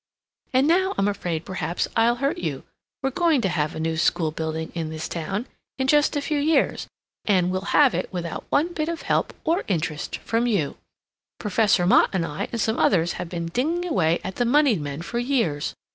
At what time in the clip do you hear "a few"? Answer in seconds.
6.15-6.39